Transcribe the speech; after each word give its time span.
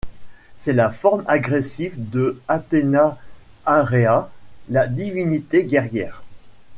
C'est 0.57 0.73
la 0.73 0.89
forme 0.89 1.23
agressive 1.27 1.93
de 1.95 2.41
Athéna 2.47 3.19
Areia, 3.67 4.31
la 4.67 4.87
divinité 4.87 5.63
guerrière. 5.63 6.23